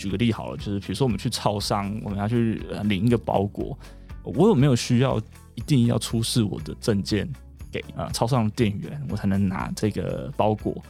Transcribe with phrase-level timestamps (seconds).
[0.00, 3.78] 举个例好了，就是比如说我们去超商，我们要去领一个包裹，
[4.24, 5.20] 我有没有需要
[5.54, 7.30] 一定要出示我的证件
[7.70, 10.82] 给啊超商的店员，我才能拿这个包裹？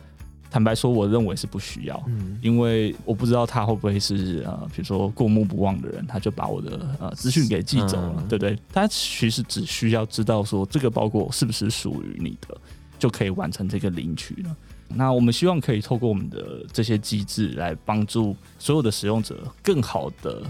[0.53, 2.05] 坦白说，我认为是不需要，
[2.43, 8.59] 因为我不知道他会不会是呃，比如说过目不忘的人，他就把我的呃资讯给寄走了，对不对？
[8.73, 12.61] 他其实只需要知道说这个包裹是不是属于你的，
[12.99, 14.57] 就可以完成这个领取了。
[14.93, 20.43] 那我们希望可以透过我们的这些机制来帮助所有的使用者更好的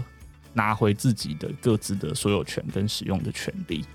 [0.51, 3.85] 拿回自己的各自的所有权跟使用的权利。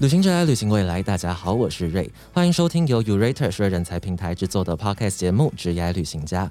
[0.00, 6.46] 旅行者来旅行未来，大家好，我是瑞，欢迎收听由 Urater 瑞人才平台制作的 Podcast 节目《职业旅行家》。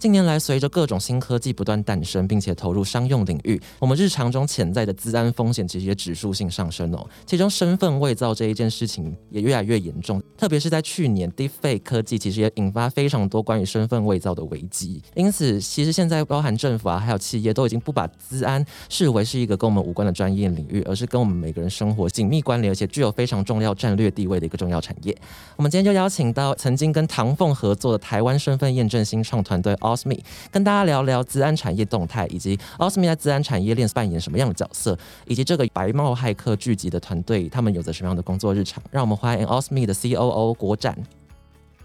[0.00, 7.06] 近年来，随着各种新科技不断诞生，并且投入商用领域，我们日常中潜在的资安风险其实也指数性上升哦。
[7.26, 15.02] 其中，身份伪造这一件事情也越来越严重，特别是在去年，Deepfake 科技其实也引发非常多关于身份伪造的危机。
[15.14, 25.14] 因此，其实现在包含政府啊，还有企业都已经不把资安视为是一个跟我们无关的专业领域，而是跟我们每个人生活紧密关联，而且具有非常重要战略地位的一个重要产业。
[25.56, 29.76] 我们今天就邀请到曾经跟唐凤合作的台湾身份验证新创团队。
[29.94, 30.18] Osme
[30.50, 38.82] 跟大家聊聊资安产业动态，以及 Osmi 在资安产业链扮演什么样的角色，以及这个白帽骇客聚集的团队，他们有着什么样的工作日常。
[38.90, 40.96] 让我们欢迎 Osmi 的 COO 国展。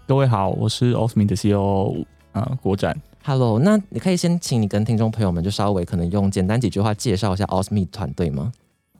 [0.06, 2.96] 各位好，我是 Osmi 的 COO 啊，国展。
[3.24, 8.52] Hello，那你可以先请你跟听众朋友们就稍微可能用简单几句话介绍一下 Osmi 团队吗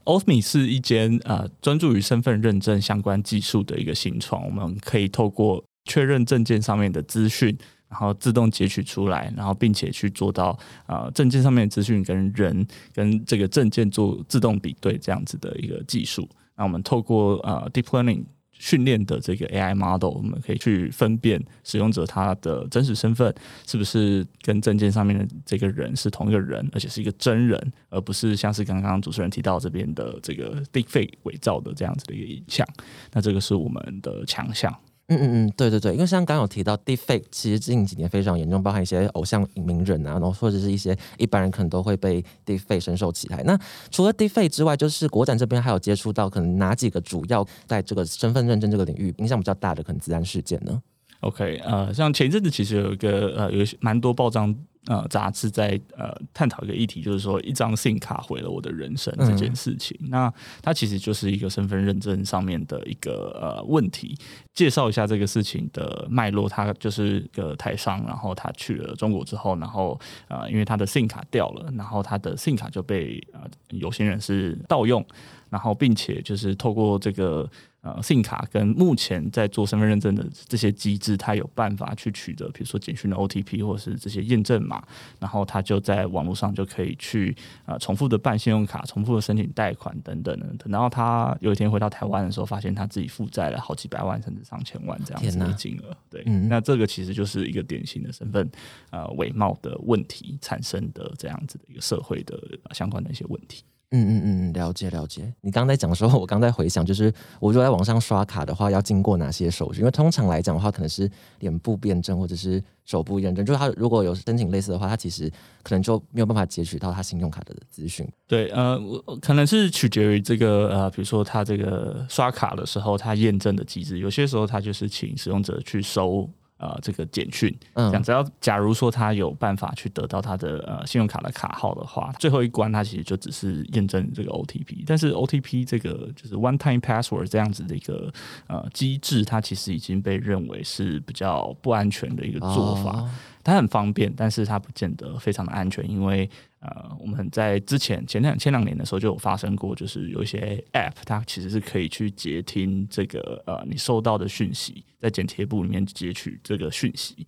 [0.04, 7.56] ？Osmi 是一间呃专注于身份认证相关技术的一个新创，我们可以透过确认证件上面的资讯。
[7.88, 16.28] 然后自动截取出来，然后并且去做到呃证件上面的资讯跟人跟这个证件做自动比对这样子的一个技术。
[16.56, 18.24] 那我们透过呃 deep learning
[18.58, 23.32] 训练的这个 AI model，我们可以去分辨使用者他的真实身份
[23.66, 32.66] 是不是跟证件上面的这个人是同一个人，而且是一个真人，而不是像是刚刚主持人提到这边的这个 deepfake 伪造的这样子的一个影像。
[33.12, 34.74] 那这个是我们的强项。
[35.08, 43.40] 嗯嗯嗯，对对对，因为像刚刚有提到，deepfake 其实近几年非常严重，包含一些偶像名人啊，然后或者是一些一般人可能都会被 deepfake 深受其害。
[43.44, 43.56] 那
[43.90, 50.82] 除了 deepfake 之外，就是国展这边还有接触到可能哪几个主要在这个身份认证这个领域影响比较大的可能自然事件呢
[51.20, 54.54] ？OK，呃，像前一阵子其实有一个呃，有蛮多报章。
[54.86, 59.98] 呃，杂志在呃探讨一个议题，就是说一张 SIM 卡毁了我的人生这件事情。
[60.08, 60.32] 那
[60.62, 64.16] 它其实就是一个身份认证上面的一个呃问题。
[64.54, 75.04] 介绍一下这个事情的脉络，他就是个台商，然后他去了中国之后，然后呃因为他的 SIM 卡掉了，然后他的 SIM 卡就被呃有心人是盗用，
[75.50, 77.50] 然后并且就是透过这个。
[77.86, 84.82] 呃，信卡跟目前在做身份认证的这些机制，它有办法去取得，比如说简讯的 OTP 或者是这些验证码，
[85.20, 90.66] 然后他就在网络上就可以去呃重复的办信用卡、重复的申请贷款等等的。
[90.68, 95.96] 然后他有一天回到台湾的时候，发现他自己负债了好几百万甚至上千万这样子的金额。
[96.10, 98.50] 对，那这个其实就是一个典型的身份
[98.90, 102.36] 呃伪冒的问题产生的这样子的一个社会的
[102.72, 103.62] 相关的一些问题。
[103.92, 105.32] 嗯嗯嗯，了解了解。
[105.40, 107.04] 你刚才讲的时候，我刚在回想，就是
[107.38, 109.78] 我如果在网上刷卡的话，要经过哪些手续？
[109.78, 111.08] 因为通常来讲的话，可能是
[111.38, 113.46] 脸部辨证或者是手部验证。
[113.46, 115.30] 就是他如果有申请类似的话，他其实
[115.62, 118.04] 可能就没有办法截取到他信用卡的资讯。
[118.26, 118.76] 对，呃，
[119.20, 126.28] 可能是取决于这个呃，比如说他这个刷卡的时候，他验证的机制，有些时候他就是请使用者去收。
[126.58, 134.84] 呃，这个简讯，这样只要假如说他有办法去得到他的呃信用卡的卡号的话，最后一关他其实就只是验证这个 OTP。
[134.86, 138.10] 但是 OTP 这个就是 One Time Password 这样子的一个
[138.46, 143.06] 呃机制，它其实已经被认为是比较不安全的一个做法。
[143.44, 146.28] 它很方便，但是它不见得非常的安全，因为
[146.58, 157.24] 呃，我们在之前前两前两年的时候就有发生过，就是有一些 App 它其实是可以去接听这个呃你收到的讯息，在剪贴簿里面截取这个讯息。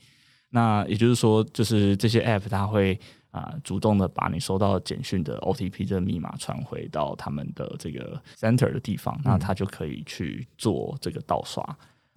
[0.51, 2.99] 那也就是说，就是这些 App 它会
[3.31, 11.63] 啊主动的把你收到简讯的 OTP 这个密码传回到他们的这个 Center 的地方，那它就可以去做这个盗刷。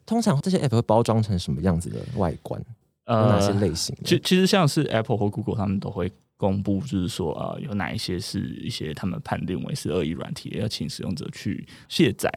[0.04, 2.60] 通常这些 App 会包装成什么样子的外观？
[3.04, 3.96] 呃，哪些类型？
[4.04, 12.32] 其其实像是 Apple 或 Google，他们都会公布，就是说呃，有哪一些是一些他们判定为是恶意软体，要请使用者去卸载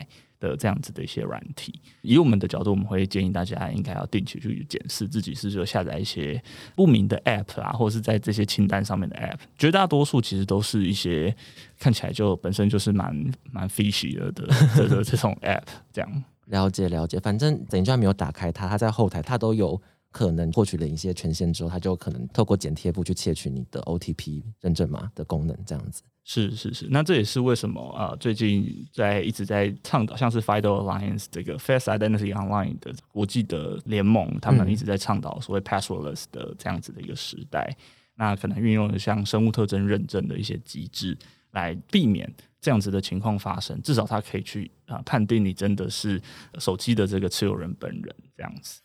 [0.48, 1.80] 的这样子的一些软体。
[2.02, 6.42] 以我们的角度，我们会建议大家应该要定期去检视自己是说下载一些
[6.74, 9.38] 不明的 App 啊，或者是在这些清单上面的 App。
[9.58, 11.34] 绝大多数其实都是一些
[11.78, 15.62] 看起来就本身就是蛮蛮 fishy 的的这种 App。
[15.92, 19.80] 这样了解了解，反正等一下没有打开它，它在后台它都有。
[20.14, 26.04] 可能获取了一些权限之后，他就可能透过剪贴簿去窃取你的 OTP 认证码的功能，这样子。
[26.22, 28.14] 是是是，那这也是为什么啊？
[28.20, 37.76] 最近在一直在倡导，像是 FIDO Alliance 这个 Face Identity Online 的国际的联盟，他们一直在倡导所谓 passwordless 的这样子的一个时代。
[38.14, 41.18] 那可能运用了像生物特征认证的一些机制，
[41.50, 43.82] 来避免这样子的情况发生。
[43.82, 46.22] 至少它可以去啊判定你真的是
[46.60, 48.80] 手机的这个持有人本人这样子。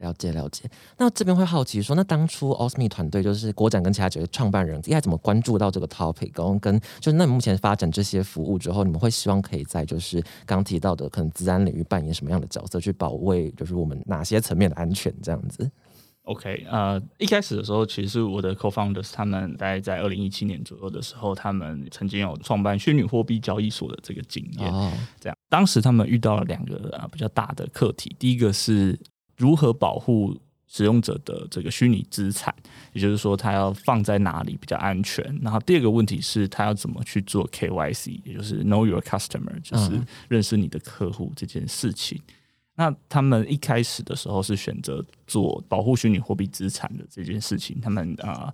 [0.00, 6.32] 了解了解，那这边会好奇说，那当初 Osme 团队就是国展跟其他几个创办人，应该怎么关注到这个 topic？
[6.34, 15.14] 然后跟就是那目前发展这些服务之后，你们会希望可以在就是刚提到的可能自然领域扮演什么样的角色，去保卫就是我们哪些层面的安全？
[15.22, 15.70] 这样子。
[16.22, 24.72] OK，呃，一开始的时候，其实我的 co-founders 他们大概在二零一七年左右的时候，他们曾经有创办虚拟货币交易所的这个经验。
[24.72, 28.98] 哦，这样，当时他们遇到了两个啊比较大的课题，第一个是。
[29.40, 32.54] 如何保护使用者的这个虚拟资产？
[32.92, 35.24] 也就是说，他要放在哪里比较安全？
[35.42, 42.20] 然后第二个问题是，他要怎么去做 KYC，也就是 Know Your Customer，就是认识你的客户这件事情。
[42.74, 48.52] 那他们一开始的时候是选择做保护虚拟货币资产的这件事情，他们啊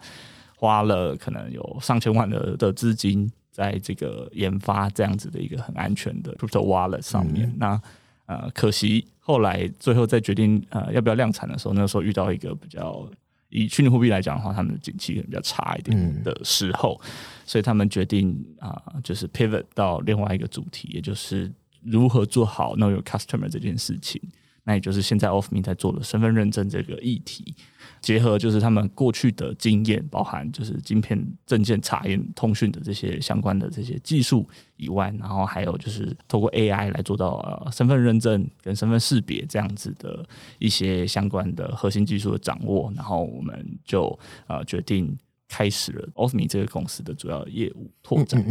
[0.57, 7.53] 花了可能有上千万的的资金在这个研发这样子的一个很安全的 Crypto Wallet 上面。
[7.59, 7.81] 那
[8.27, 13.05] 呃，可惜后来最后在决定呃要不要量产的时候，那时候遇到一个比较
[13.49, 17.01] 以虚拟货币来讲的话，他们的景气比较差一点的时候，
[17.45, 21.53] 所以他们决定啊，就是 pivot 到另外一个主题，也就是
[21.83, 24.23] 如何做好 know your customer 这件事情。
[24.67, 27.55] 那也就是现在 OffMe 在做的身份认证这个议题。
[28.03, 34.47] 结合就是他们过去的经验，包含就是晶片、证件、查验、通讯的这些相关的这些技术
[34.77, 40.25] 以外，然后还有就是透过 AI 来做到呃身份认证跟身份识别这样子的
[40.59, 44.17] 一些相关的核心技术的掌握，然后我们就
[44.47, 45.17] 呃决定
[45.49, 48.45] 开始了 OffMe 这个公司的主要业务拓展。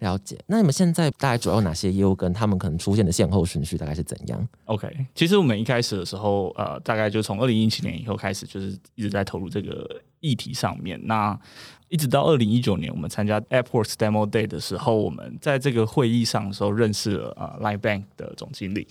[0.00, 9.88] 了解，那你们现在大概主要哪些业务跟他们可能出现的先后顺序大概是怎样？OK，其实我们一开始的时候，呃，大概就从二零一七年以后开始，就是一直在投入这个
[10.20, 11.00] 议题上面。
[11.06, 11.38] 那
[11.88, 18.86] 一直到二零一九年，我们参加 Airports Demo Day 的时候，我们在这个会议上的时候认识了呃 Line Bank 的总经理，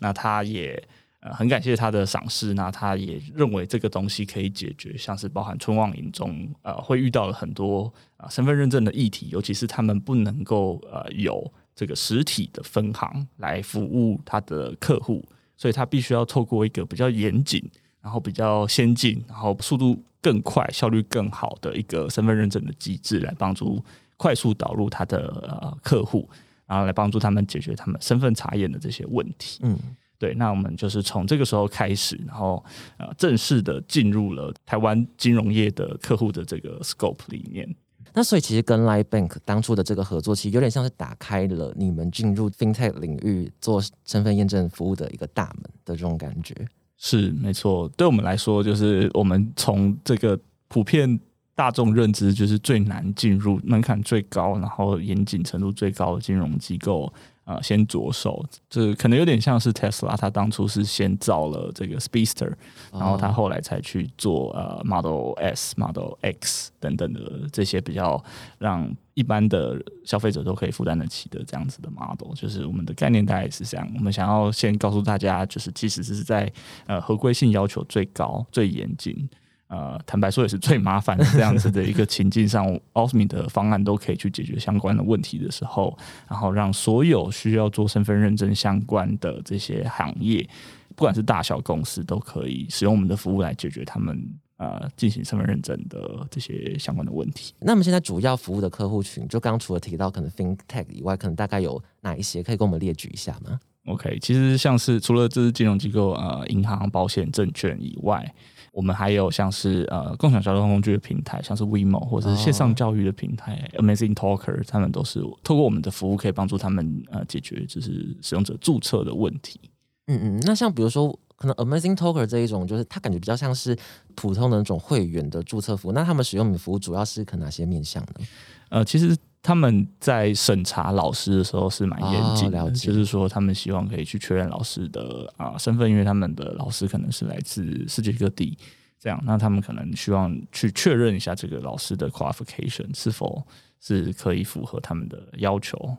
[0.00, 0.82] 那他也。
[1.20, 15.24] 呃，很感谢他的赏识，那他也认为这个东西可以解决，像是包含春望营中呃会遇到了很多啊身份认证的议题，尤其是他们不能够呃有这个实体的分行来服务他的客户，
[15.56, 17.68] 所以他必须要透过一个比较严谨，
[18.00, 23.84] 然后比较先进，然后速度更快、效率更好的一个身份认证的机制来帮助
[24.16, 26.28] 快速导入他的呃客户，
[26.64, 29.58] 然后来帮助他们解决他们身份查验的这些问题。
[29.64, 29.76] 嗯。
[30.18, 32.64] 对，那我们就是从这个时候开始，然后
[32.96, 37.72] 呃，正式的进入了台湾金融业的客户的这个 scope 里面。
[38.14, 46.52] 那所以其实跟 Line Bank 当初的这个合作，其实有点像是打开了你们进入 FinTech 领域做身份验证服务的一个大门的这种感觉。
[46.96, 50.36] 是没错，对我们来说，就是我们从这个
[50.66, 51.20] 普遍
[51.54, 57.12] 大众认知，就是最难进入、门槛最高、然后严谨程度最高的金融机构。
[57.48, 62.52] 啊，先着手，这可能有点像是 Tesla，他当初是先造了这个 Speedster，
[62.92, 68.22] 然后他后来才去做呃 Model S、Model X 等等的这些比较
[68.58, 72.34] 让一般的消费者都可以负担得起的这样子的 Model。
[72.34, 76.52] 就是我们的概念大概是这样，我们想要先告诉大家，就是即使是在
[76.86, 79.26] 呃合规性要求最高、最严谨。
[79.68, 85.94] 呃，坦白说也是最麻烦的这样子的一个情境上，Osmi 的方案都可以去解决相关的问题的时候，
[86.26, 90.48] 然后让所有需要做身份认证相关的这些行业，
[90.96, 94.18] 不管是大小公司，都可以使用我们的服务来解决他们
[94.56, 97.52] 呃进行身份认证的这些相关的问题。
[97.60, 108.34] 那么现在主要服务的客户群，就刚刚除了提到可能 FinTech 以外，可能大概有哪一些可以跟我们列举一下吗？OK，其实像是除了这是金融机构呃银行、保险、证券以外。
[108.78, 119.58] 我们还有像是呃共享交通工具的平台，像是 WeMo 或者是线上教育的平台 Amazing Talker，他们都是透过我们的服务可以帮助他们呃解决就是使用者注册的问题。
[120.06, 123.76] 嗯嗯，那像比如说可能 Amazing Talker 这一种，就是它感觉比较像是
[124.14, 125.92] 普通的那种会员的注册服务。
[125.92, 128.26] 那他们使用你的服务主要是可哪些面向呢？
[128.68, 129.16] 呃，其实。
[129.42, 138.58] 他们在审查老师的时候是蛮严谨的，就是说他们希望可以去确认老师的啊身份，因为他们的老师可能是来自世界各地，
[138.98, 143.42] 这样，那他们可能希望去确认一下这个老师的 qualification 是否
[143.80, 145.96] 是可以符合他们的要求。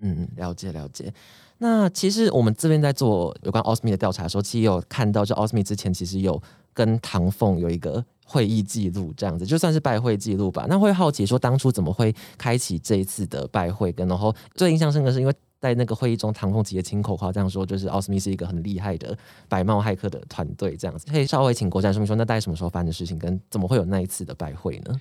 [0.00, 1.12] 嗯，了解了解。
[1.58, 6.42] 那其实我们这边在做有关 Osmi 的调查的时候，其实有看到，就 Osmi 之前其实有
[6.74, 10.66] 跟唐凤有一个会议记录，这样子就算是拜会记录吧。
[10.68, 13.92] 那会好奇说，当初怎么会开启这一次的拜会？
[13.92, 19.16] 跟然后最印象深刻是因为在那个会议中，唐凤直接亲口夸这样说，就是奥斯密是一个很厉害的
[19.48, 21.06] 白帽骇客的团队，这样子。
[21.08, 25.00] 可以稍微请国战说明说，那大概什么时候发生的事情，跟怎么会有那一次的拜会呢？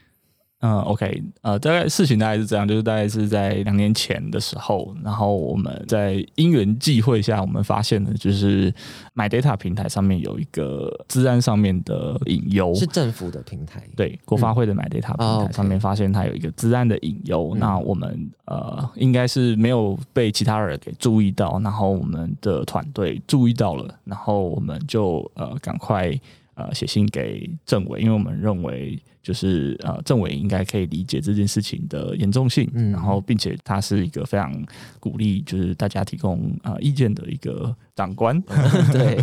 [0.61, 8.73] 嗯，OK，呃，大概事情大概是这样，就是大概是在两年前的时候，然后我们在因缘际会下，我们发现了就是
[9.13, 26.17] MyData 平台上面有一个治安上面的隐忧，是政府的平台，对，国发会的 MyData 平台上面发现它有一个治安的隐忧，那我们呃应该是没有被其他人给注意到，然后我们的团队注意到了，然后我们就呃赶快
[26.55, 28.97] 呃写信给政委，因为我们认为。
[29.25, 34.53] 就是呃，政委应该可以理解这件事情的严重性，然后并且他是一个非常
[34.99, 38.39] 鼓励就是大家提供呃意见的一个长官。
[38.93, 39.17] 对，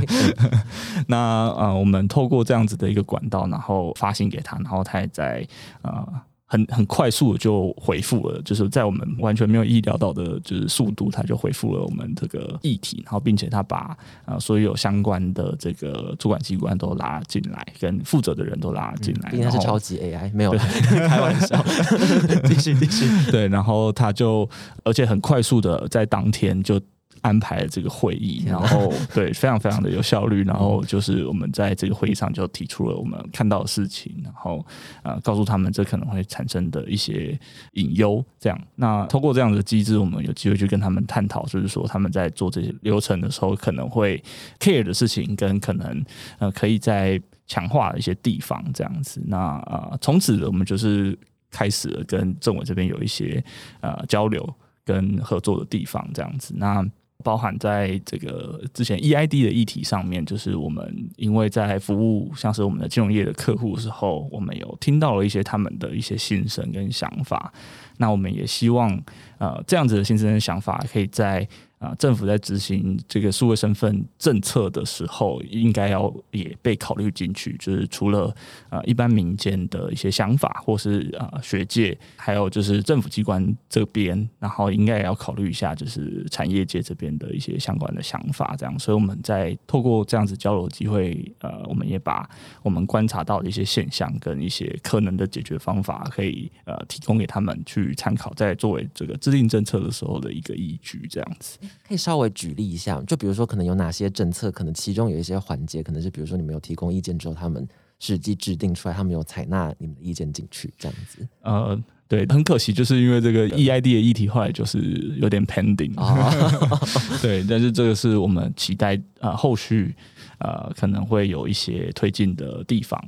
[1.06, 5.46] 那呃，我们透过这样子的一个管道，然后发信给他，然后他也在
[5.82, 6.04] 呃。
[6.52, 21.64] 很很快速的就回复了，就是在我们完全没有意料到的，就是速度，他就回复了我们这个议题，然后并且他把呃所有相关的这个主管机关都拉进来，跟负责的人都拉进来，应该是超级 AI，没有开玩笑，
[22.44, 24.46] 继续继续，对，然后他就
[24.84, 26.78] 而且很快速的在当天就。
[27.22, 30.44] 安排了这个会议，然后 对，非常非常的有效率。
[30.44, 34.64] 然后就是我们在这个会议上就提出了我们看到的事情，然后
[35.02, 37.38] 呃告诉他们这可能会产生的一些
[37.72, 38.22] 隐忧。
[38.38, 44.22] 这样，那通过这样的机制，我们有机会去跟他们探讨，就是说他们在做这些流程的时候可能会
[44.58, 46.04] care 的事情，跟可能
[46.38, 49.22] 呃可以在强化的一些地方这样子。
[49.26, 51.16] 那呃从此我们就是
[51.50, 53.42] 开始了跟政委这边有一些
[53.80, 54.52] 呃交流
[54.84, 56.52] 跟合作的地方这样子。
[56.56, 56.84] 那
[57.22, 67.52] 包含在这个之前 EID 的议题上面，就是我们因为在服务像是我们的金融业的客户的时候，我们有听到了一些他们的一些心声跟想法，
[67.96, 69.02] 那我们也希望
[69.38, 71.48] 呃这样子的心声跟想法可以在。
[71.82, 77.56] 啊，政府在执行这个数位身份政策的时候，应该要也被考虑进去。
[77.58, 78.32] 就是除了
[78.68, 88.54] 啊一般民间的一些想法，或是啊学界，还有就是政府机关这边，然后应该也要考虑一下，就是产业界这边的一些相关的想法。
[88.56, 92.30] 这样，所以我们在透过这样子交流机会，呃，我们也把
[92.62, 101.00] 我们观察到的一些现象跟一些可能的解决方法，可以呃提供给他们去参考，在作为这个制定政策的时候的一个依据。
[101.10, 101.58] 这样子。
[101.86, 107.66] 可以稍微举例一下，就比如说，可能有哪些政策，可能其中有一些环节，可能是比如说你们有提供意见之后，他们
[107.98, 111.26] 实际制定出来，他们有采纳你们的意见进去，这样子。
[111.42, 114.78] 呃，对，很可惜，就是因为这个 EID 的议题后来就是
[115.18, 116.30] 有点 pending 啊。
[117.20, 119.94] 对，但是这个是我们期待呃，后续
[120.38, 123.02] 呃可能会有一些推进的地方。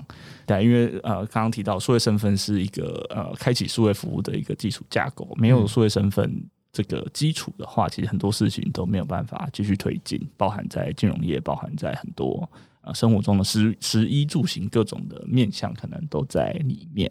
[0.47, 6.44] 对，因为呃刚刚提到数位身份是一个呃开启数位服务的一个基础架构，没有数位身份。
[6.74, 12.50] 这个基础的话，其实很多事情都没有办法继续推进，包含在金融业，包含在很多
[12.82, 17.08] 呃生活中的食食衣住行各种的面向，可能都在里面。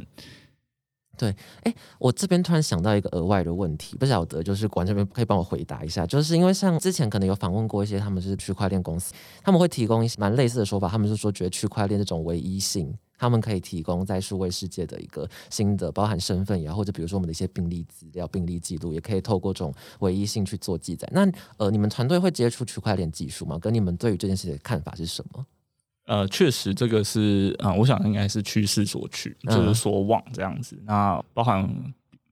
[1.16, 12.94] 对，哎，我这边突然想到一个额外的问题，不晓得就是管这边可以帮我回答一下，就是因为像之前可能有访问过一些他们是区块链公司，他们会提供一些蛮类似的说法，他们是说觉得区块链这种唯一性。
[13.18, 21.08] 他们可以提供在数位世界的一个新的，包含身份也好，或者比如说我们的一些病例资料、病例记录，也可以透过这种唯一性去做记载。
[21.12, 21.26] 那
[21.58, 23.58] 呃，你们团队会接触区块链技术吗？
[23.60, 25.46] 跟你们对于这件事的看法是什么？
[26.06, 30.78] 呃，确实这个是啊，我想应该是趋势所趋，就是所往这样子。
[30.86, 31.64] 那包含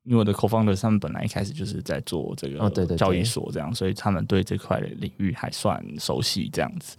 [0.04, 6.98] 因为我的 co-founder 他们本来一开始就是在做这个交易所这样，所以他们对这块领域还算熟悉这样子。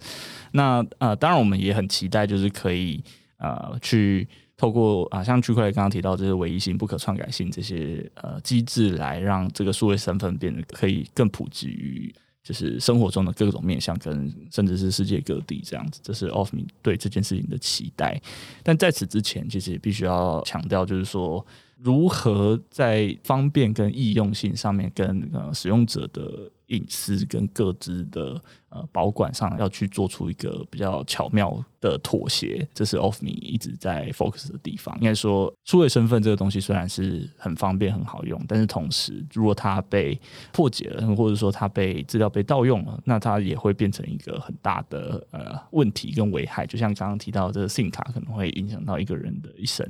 [0.51, 3.03] 那呃，当然我们也很期待，就是可以。
[3.43, 15.99] 呃，去透过啊，像区块链刚刚提到这些唯一性、不可篡改性这些呃机制，来让这个数位身份变得可以更普及于就是生活中的各种面向，跟甚至是世界各地这样子。
[16.01, 18.21] 这是 Offme 对这件事情的期待。
[18.63, 21.45] 但在此之前，其实也必须要强调，就是说
[21.77, 26.49] 如何在方便跟易用性上面，跟呃使用者的。
[26.67, 34.95] 隐私跟各自的呃保管上要去做出一个比较巧妙的妥协，这是 Offme 一直在 focus 的地方。
[34.99, 40.19] 应该说，数位身份这个东西虽然是很方便很好用，但是同时如果它被
[40.51, 46.65] 破解了，或者说它被资料被盗用了，那它也会变成一个很大的呃问题跟危害。
[46.65, 49.85] 就像刚刚提到，这个 SIM 卡可能会影响到一个人的一生。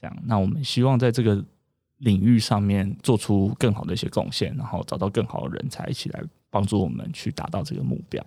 [0.00, 1.42] 这样，那我们希望在这个
[2.02, 8.24] 领域上面做出更好的一些贡献，然后找到更好的人才一起来帮助我们去达到这个目标。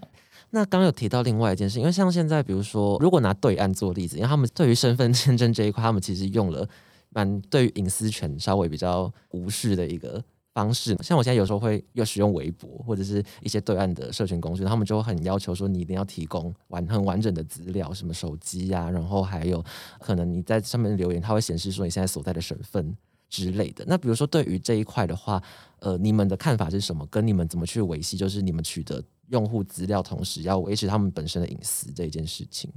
[0.52, 6.68] 那刚有提到另外一件事，因为像现在，比如说，如果拿对岸做例子，因为他们对于身份签证这一块，他们其实用了
[7.10, 10.96] 蛮对于隐私权稍微比较无视的一个方式。
[11.02, 19.62] 像我现在有时候会要使用微博或者是一些对岸的社群工具，他们就很要求说你一定要提供完很完整的资料，什么手机呀，然后还有
[20.00, 22.96] 可能你在上面留言，它会显示说你现在所在的省份
[23.30, 23.84] 之类的。
[23.88, 25.42] 那比如说对于这一块的话，
[25.80, 27.06] 呃，你们的看法是什么？
[27.08, 28.18] 跟你们怎么去维系？
[28.18, 29.04] 就是你们取得。
[29.30, 32.72] 用户资料，同时要维持他们本身的隐私这一件事情。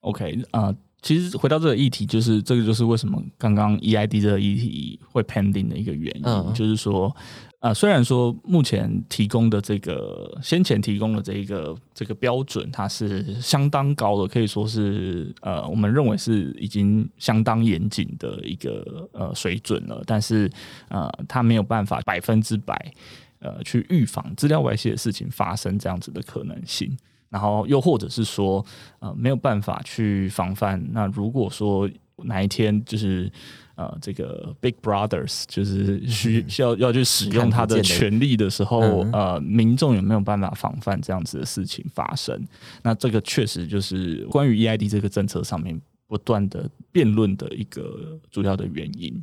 [0.00, 7.14] OK，啊，其实回到这个议题，就是这个就是为什么刚刚 EID 这个议题会 pending 的一个原因，就是说，
[7.60, 20.50] 呃，虽然说目前提供的这个先前提供的这一个这个标准，它是相当高的，可以说是呃，我们认为是已经相当严谨的一个呃水准了，但是
[20.88, 22.92] 呃，它没有办法百分之百。
[23.40, 26.98] 呃，去预防资料外泄的事情发生这样子的可能性，
[27.30, 28.64] 然后又或者是说，
[29.00, 30.82] 呃，没有办法去防范。
[30.92, 31.88] 那如果说
[32.24, 33.30] 哪一天就是
[33.76, 42.44] 呃，这个 Big Brothers 就是需需要要去使用他的权利的时候，呃，民众有没有办法防范这样子的事情发生？
[42.82, 49.22] 那这个确实就是关于 EID 这个政策上面不断的辩论的一个主要的原因。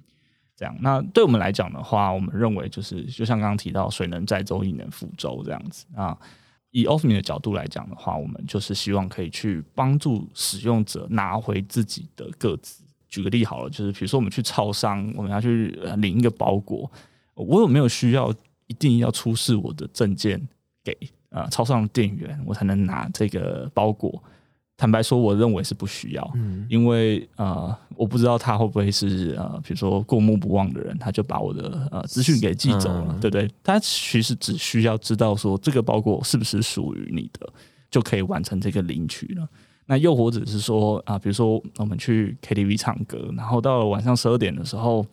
[0.56, 6.18] 这样，那对我们来讲的话，我们认为就是，就像刚刚提到，水能载舟，亦能覆舟这样子啊。
[6.76, 12.84] 以 o f f m e 的角度来讲的话，我们就是希望可以去帮助使用者拿回自己的个子。
[13.08, 15.68] 举个例好了，就是比如说我们去超商，我们要去
[16.00, 16.92] 领一个包裹，
[17.34, 18.30] 我有没有需要
[18.68, 20.46] 一定要出示我的证件
[20.84, 20.98] 给
[21.30, 24.22] 呃超商的店员，我才能拿这个包裹？
[24.78, 26.34] 坦白说，我认为是不需要，
[26.70, 33.50] 因为呃，我不知道他会不会是呃，比如说过目不忘的人，他就把我的呃资讯给寄走了，对不对？
[33.64, 37.48] 他其实只需要知道说这个包裹是不是属于你的，
[37.90, 39.48] 就可以完成这个领取了。
[39.86, 45.06] 那又或者是说啊，比如说我们去 KTV 唱歌，然后到了晚上十二点的时候，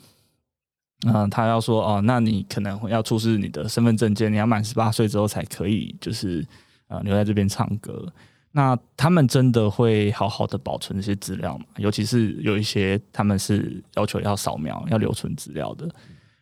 [1.06, 6.44] 嗯，他要说哦，那你可能要出示你的身份证件，你要满十八岁之后才可以，就是
[6.88, 8.12] 呃留在这边唱歌。
[8.52, 11.64] 那他们真的会好好的保存这些资料吗？
[11.78, 15.88] 尤其是有一些他们是要求要扫描、要留存资料的，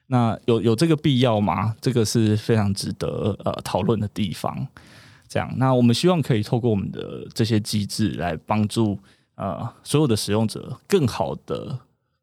[0.07, 1.75] 那有有这个必要吗？
[1.81, 4.67] 这个是非常值得呃讨论的地方。
[5.29, 8.99] 这样，那我们希望可以透过我们的这些机制来帮助
[9.37, 11.79] 呃所有的使用者更好的。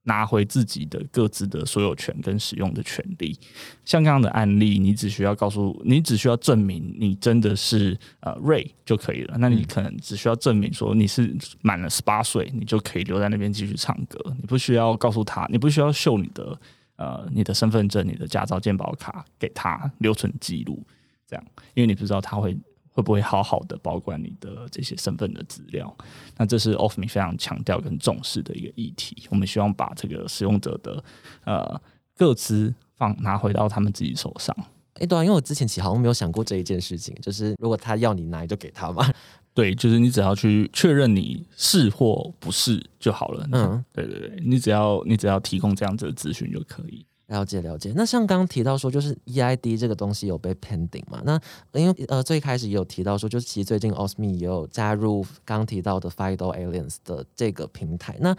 [0.08, 3.38] 拿回自己的各自的所有权跟使用的权利，
[3.84, 9.36] 像这样的案例，你只需要告诉你，只需要证明你真的是呃 Ray 就可以了。
[9.38, 14.18] 那你可能只需要证明说你是满了十八岁，你就可以留在那边继续唱歌。
[14.40, 16.60] 你不需要告诉他，你不需要秀你的
[16.96, 20.82] 呃你的身份证、你的驾照、健保卡给他留存记录，
[21.28, 22.58] 这样，因为你不知道他会。
[22.98, 25.96] 会不会好好的保管你的这些身份的资料？
[26.36, 29.28] 那这是 OffMe 非常强调跟重视的一个议题。
[29.30, 31.04] 我们希望把这个使用者的
[31.46, 31.80] 呃
[32.16, 34.56] 各资放拿回到他们自己手上。
[34.96, 39.08] 哎，对啊，因为我之前其实好像没有想过这一件事情，就是如果他要你拿，就给他嘛。
[39.54, 43.48] 对，就是你只要去确认你是或不是就好了。
[43.52, 47.06] 嗯，对对对，你只要你只要提供这样子的资讯就可以。
[47.28, 51.22] 了解了解，那像刚刚提到说，就是 EID 这个东西有被 pending 嘛？
[51.26, 51.40] 那
[51.74, 58.16] 因为呃最开始也有提到说，就是其实最近 Osme 也有加入刚提到的 FIDO Alliance 的这个平台。
[58.22, 58.30] 那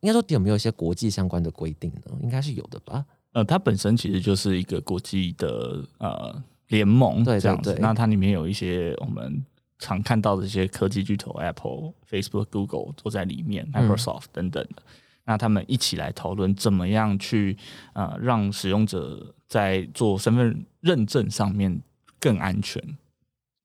[0.00, 2.16] 应该说有没有一些国际相关的规定呢？
[2.22, 3.04] 应该是有的吧？
[3.32, 7.76] 呃，它本身其实就是一个国际的呃联盟，对这样子。
[7.80, 9.44] 那它里面有一些我们
[9.80, 14.82] 常看到的一些科技巨头，Apple、Facebook、Google 都在里面，Microsoft 等等的。
[15.26, 17.56] 那他们一起来讨论怎么样去
[17.92, 21.80] 呃让使用者在做身份认证上面
[22.18, 22.82] 更安全，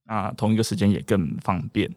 [0.06, 1.90] 啊，同一个时间也更方便。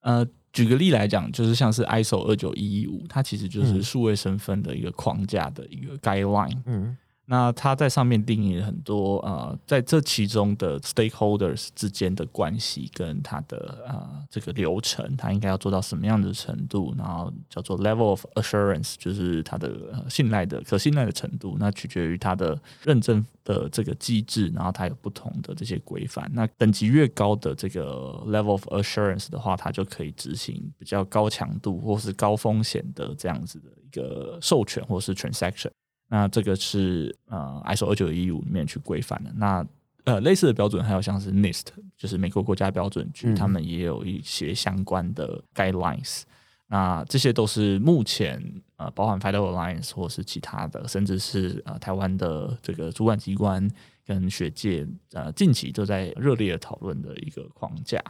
[0.00, 6.58] 呃，举个例来讲，就是像是 ISO 二九一一五，它其实就是数位身份的一个框架的一个 guideline。
[6.66, 6.96] 嗯。
[7.26, 16.94] 那它在上面定义了很多呃，在这其中的 stakeholders 之间的关系跟它的呃这个流程，它应该要做到什么样的程度？
[16.98, 21.56] 然后叫做 level of assurance，就是它的信赖的可信赖的程度。
[21.58, 26.30] 那取决于它的认证的这个机制，然后它有不同的这些规范。
[26.34, 35.70] 那等级越高的这个 level of assurance 的话，它就可以执行比较高强度或是高风险的这样子的一个授权或是 transaction。
[36.08, 39.32] 那这个是呃，ISO 二九一五里面去规范的。
[39.36, 39.66] 那
[40.04, 46.22] 呃，类似的标准还有像是 NIST，就是美国国家标准局，他们也有一些相关的 guidelines。
[46.66, 48.42] 那这些都是目前
[48.76, 53.66] 呃，包含 Federal Alliance 或是其他的，甚至是呃台湾的这个主管机关
[54.04, 58.02] 跟学界，呃，近期都在热烈讨论的一个框架。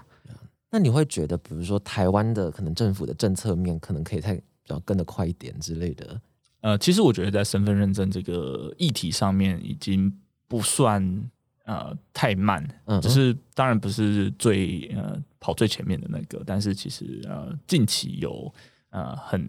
[0.70, 6.20] 那你会觉得，比如说台湾的可能政府的政策面，可能可以再比较跟得快一点之类的？
[6.64, 10.11] 呃，其实我觉得在身份认证这个议题上面，已经
[10.48, 11.31] 不算
[11.66, 18.53] 呃太慢，嗯，只是当然不是最呃跑最前面的那个，但是其实呃近期有
[18.88, 19.48] 呃很。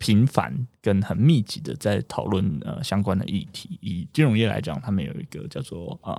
[0.00, 6.14] 频繁跟很密集的在讨论呃相关的议题，以金融业来讲，他们有一个叫做啊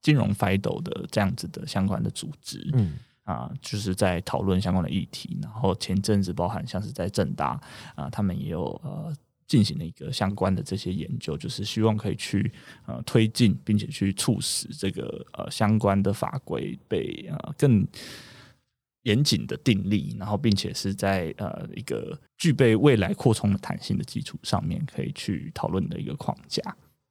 [0.00, 5.38] 金融 FIDO 的这样子的相关的组织，嗯啊，就是在讨论相关的议题。
[5.42, 7.60] 然后前阵子包含像是在正大
[7.94, 9.14] 啊，他们也有呃
[9.48, 12.52] 进行了一个相关的这些研究，就是希望可以去
[12.86, 17.84] 呃推进，并且去促使这个呃相关的法规被呃更。
[19.04, 26.60] 严谨的定立，然后并且是在呃一个具备未来扩充的弹性的基础上面，可以去讨论的一个框架。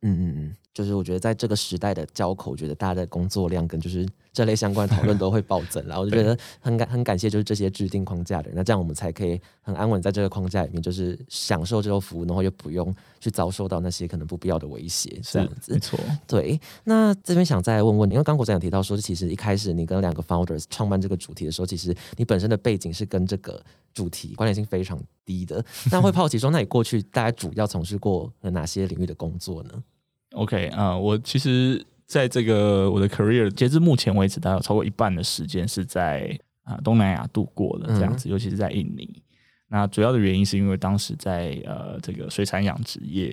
[0.02, 15.74] 嗯嗯嗯，就是我觉得在这个时代的交口，我觉得大家的工作量跟就是这类相关讨论都会暴增然后 我就觉得很感很感谢，就是这些制定框架的人，那这样我们才可以很安稳在这个框架里面，就是享受这种服务，然后又不用去遭受到那些可能不必要的威胁，这样子。
[15.74, 16.00] 没错。
[16.28, 23.60] 对，那这边想再问问你，因为刚国长提到说，其实一开始你跟两个 founders 创办这个主题的时候，其实你本身的背景是跟这个
[23.96, 25.66] 主题关联性非常低的。
[25.92, 29.72] 那会 好奇说，那你过去大概主要从事过哪些领域的工作呢
[30.38, 39.22] ？OK 啊，我其实在这个我的 career，截至目前为止，大概超过一半的时间是在啊东南亚度过的这样子，尤其是在印尼。
[39.68, 43.32] 那主要的原因是因为当时在呃这个水产养殖业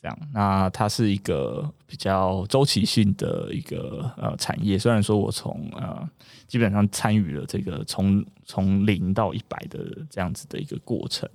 [0.00, 4.78] 这样，那它是一个比较周期性的一个呃产业。
[4.78, 6.08] 虽然说我从呃
[6.48, 11.28] 基本上参与了这个从从零到一百的这样子的一个过程，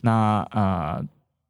[0.00, 1.02] 那啊。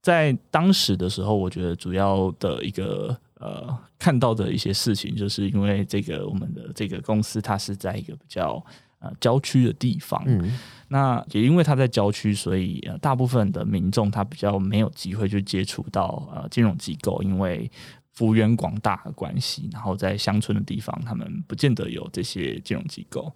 [0.03, 8.63] 在当时的时候，我觉得主要的一个呃看到的一些事情，就是因为这个我们的这个公司它是在一个比较
[8.99, 17.71] 呃郊区的地方，嗯，那也因为它在郊区，所以呃大部分的民众他比较没有机会去接触到呃金融机构，因为
[18.11, 23.33] 幅员广大的关系，然后在乡村的地方，他们不见得有这些金融机构。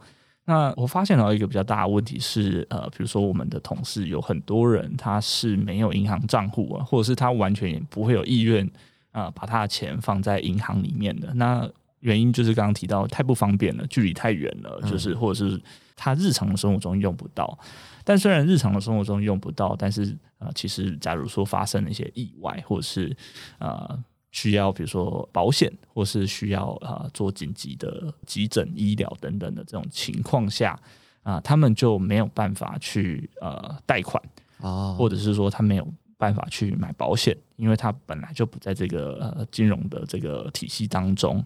[0.49, 8.65] 那我发现到一个比较大的问题是，呃，比如说我们的同事有很多人他是没有银行账户啊，或者是他完全也不会有意愿
[9.11, 11.35] 啊把他的钱放在银行里面的。
[11.35, 15.61] 那原因就是刚刚提到太不方便了，距离太远了，就是或者是
[15.97, 17.59] 他日常的生活中用不到。
[18.05, 23.17] 但虽然日常的生活中用不到，但是呃，其实假如说发生了一些意外，或者是
[23.59, 23.99] 呃。
[24.37, 30.79] 需要比如说保险，或是需要啊做紧急的急诊医疗等等的这种情况下
[31.23, 34.23] 啊，他们就没有办法去呃贷款
[34.61, 41.43] 啊，或者是说他没有办法去买保险，因为他本来就不在这个呃金融的这个体系当中。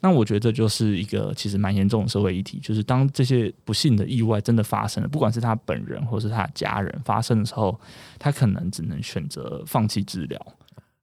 [0.00, 7.78] 那我觉得这就是一个其实蛮严重的社会议题，就是当这些不幸的意外真的发生了，不管是他本人或是他的家人发生的时候，
[8.18, 10.40] 他可能只能选择放弃治疗。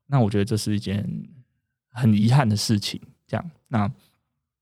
[0.08, 1.08] 那我觉得这是一件
[1.91, 3.00] 很遗憾的事情。
[3.28, 3.91] 这样，那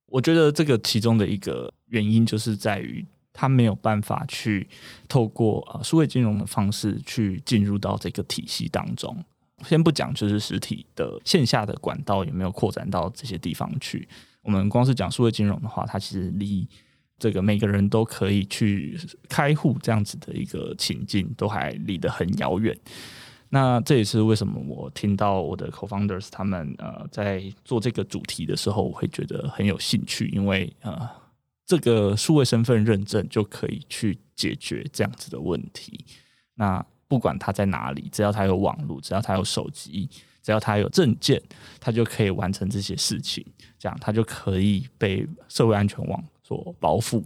[0.07, 4.67] 我觉得这个其中的一个原因就是在于他没有办法去
[5.07, 9.23] 透过呃数位金融的方式去进入到这个体系当中。
[9.63, 14.07] 先不讲就是实体的线下的管道有没有扩展到这些地方去，
[14.41, 16.67] 我们光是讲数位金融的话，它其实离
[17.17, 22.77] 这个每个人都可以去开户这样子的一个情境都还离得很遥远。
[23.55, 31.09] 那这也是为什么我听到我的 co-founders 他们呃在做这个主题的时候，我会觉得很有兴趣，因为呃
[31.65, 36.03] 这个数位身份认证就可以去解决这样子的问题。
[36.55, 40.09] 那不管他在哪里，只要他有网络，只要他有手机，
[40.43, 41.41] 只要他有证件，
[41.79, 43.45] 他就可以完成这些事情。
[43.79, 47.23] 这样他就可以被社会安全网所保护。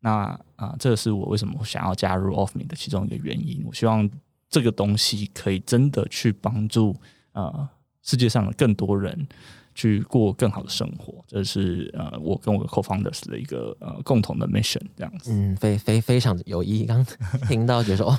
[0.00, 3.62] 那啊，这是我为什么想要加入 OffMe 的其中一个原因。
[3.66, 4.08] 我希望。
[4.48, 6.96] 这个东西可以真的去帮助
[7.32, 7.68] 呃
[8.02, 9.28] 世界上的更多人
[9.74, 15.30] 去过更好的生活，这是呃我跟我的 co-founders 的一个呃共同的 mission 这样子。
[15.32, 16.84] 嗯，非非非常的有意义。
[16.84, 17.04] 刚
[17.46, 18.18] 听到觉得说，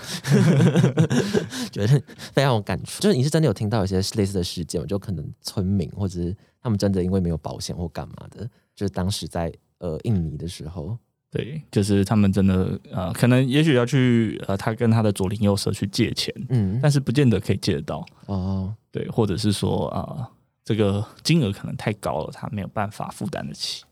[1.72, 3.02] 觉得非常有感触。
[3.02, 10.98] 就是你是真的有听到一些类似的事件，就可能村民或者是他们真的因为没有保险或干嘛的，就是当时在呃印尼的时候。
[11.32, 18.74] 对，就是他们真的呃，可能也许要去呃，他跟他的左邻右舍去借钱，嗯，但是不见得可以借得到哦。
[18.92, 20.28] 对，或者是说啊，
[20.66, 23.84] 这个金额可能太高了，他没有办法负担得起。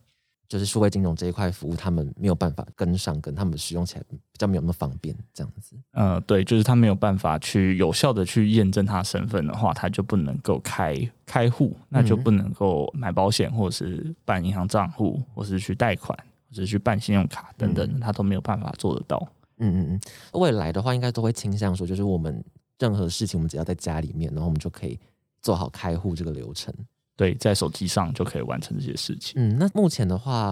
[0.50, 5.76] 就是数位金融这一块服务，他们没有办法跟上，跟他们使用起来比较没有那么方便，这样子。
[5.92, 10.96] 呃，对，就是他没有办法去有效的去验证他身份的话，他就不能够开
[11.26, 16.18] 开户，那就不能够买保险，或者是办银行账户，或是去贷款，
[16.50, 19.18] 或者去办信用卡等等，他都没有办法做得到。
[19.60, 20.02] 嗯嗯嗯，
[20.40, 22.44] 未来的话，应该都会倾向说，就是我们
[22.78, 25.00] 任何事情，我们只要在家里面，然后我们就可以
[25.42, 26.72] 做好开户这个流程。
[27.16, 29.34] 对，在手机上就可以完成这些事情。
[29.36, 30.52] 嗯，那目前的话，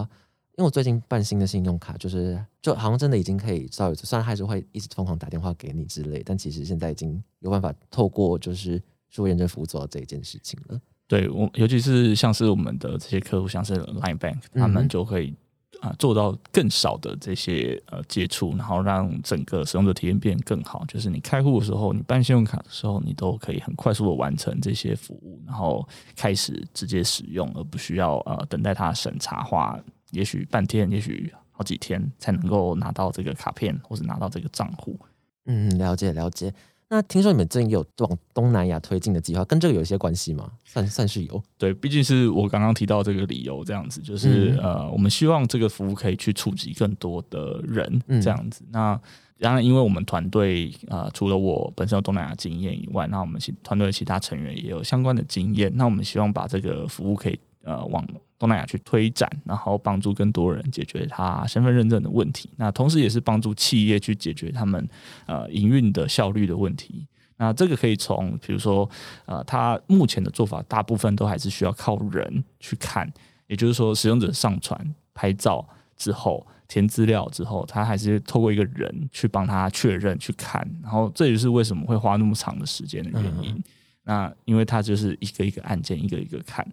[0.57, 10.81] 因为我最近办新的信用卡，就是就好像真的已经可以稍微，虽然还是会一直疯狂打电话给你之类，但其实现在已经有办法透过就是数位验证服务做到这一件事情了。
[11.07, 15.31] 对我，尤其是像是我们的这些客户，像是 Line Bank，他们就会。
[15.81, 20.83] 啊，做到更少的这些呃接触，然后让整个使用者体验变更好。
[20.87, 29.79] 就是你开户的时候，你办信用卡的时候，你都可以很快速的完成这些服务，然后开始直接使用，而不需要呃等待它审查，花
[30.11, 34.99] 也许半天，也许好几天才能够拿到这个卡片或者拿到这个账户。
[35.45, 36.53] 嗯，了解了解。
[36.89, 40.51] 那听说你们最近有往东南亚推进的计划，跟这个有一些关系吗？
[40.63, 48.63] 算算是有，对，毕竟是我刚刚提到这个理由，这样子就是呃，我们希望这个服务可以去触及更多的人，这样子。
[48.71, 48.99] 那
[49.39, 55.71] 当然，因为我们团队啊，除了我本身有东南亚经验以外，那我们其团队的其他成员也有相关的经验。
[55.75, 58.05] 那我们希望把这个服务可以呃往。
[58.37, 62.49] 东南亚去推展，然后帮助更多人解决他身份认证的问题。
[62.57, 64.87] 那同时也是帮助企业去解决他们
[65.25, 67.07] 呃营运的效率的问题。
[67.37, 68.89] 那这个可以从比如说
[69.25, 73.11] 呃，他目前的做法大部分都还是需要靠人去看，
[73.47, 75.67] 也就是说，使用者上传拍照
[75.97, 80.65] 之后填资料之后，他还是透过一个人去帮他确认去看。
[80.81, 83.61] 然后这也是为什么会花那么长的时间的原因。
[84.03, 86.65] 那因为他就是一个一个案件一个一个看。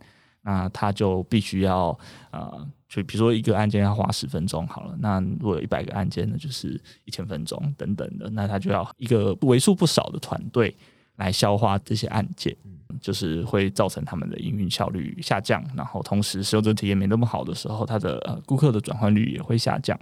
[0.44, 1.96] 那他就必须要
[2.32, 10.76] 呃，就比如说一个案件要花十分钟好了，那如果有一百个案件呢，就是一千分钟等等的，那他就要一个为数不少的团队
[11.16, 12.56] 来消化这些案件，
[13.00, 19.96] 就是会造成他们的营运效率下降，然后同时使用者体验没那么好的时候，他的呃顾客的转换率也会下降。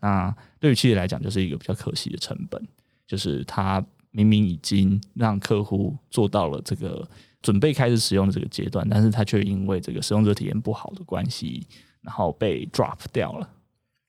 [0.00, 2.64] 那对于企业来讲，就是一个比较可惜的成本，
[3.04, 7.04] 就是他明明已经让客户做到了这个。
[7.42, 11.66] 准备开始使用的这个阶段，但是它却因为这个使用者体验不好的关系，
[12.00, 13.48] 然后被 drop 掉了。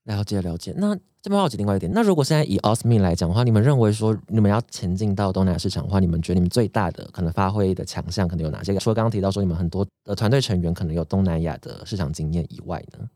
[0.04, 0.74] 了解了解。
[0.78, 8.78] 那这边好奇另外一点，那如果现在以 Osme 来讲的话，你们认为说你们要前进到东南亚市场的话，你们觉得你们最大的可能发挥的强项可能有哪些？
[8.78, 13.10] 除了刚刚提到说你们很多的团队成员可能有东南亚的市场经验以外呢？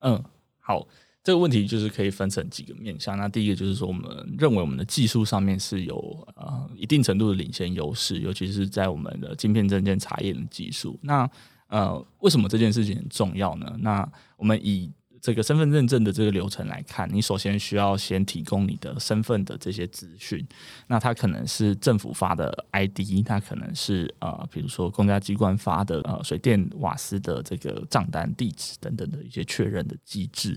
[0.00, 0.24] 嗯，
[0.60, 0.86] 好。
[1.26, 3.18] 这个问题就是可以分成几个面向。
[3.18, 4.08] 那第一个就是说，我们
[4.38, 5.96] 认为我们的技术上面是有
[6.36, 10.96] 呃一定程度的领先优势，尤其是在我们的晶片证件查验的技术。
[11.02, 11.28] 那
[11.66, 13.76] 呃，为什么这件事情很重要呢？
[13.80, 14.88] 那我们以
[15.20, 20.46] 这个身份认证的这个流程来看，你首先需要先提供你的身份的这些资讯。
[20.86, 30.56] 那它可能是政府发的 ID，它可能是呃，比如说公家机关发的呃水电瓦斯的这个账单地址等等的一些确认的机制。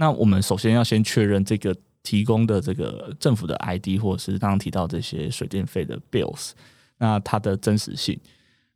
[0.00, 6.52] 那我们首先要先确认这个提供的这个政府的 ID，或者是刚刚提到这些水电费的 bills，
[6.96, 8.18] 那它的真实性。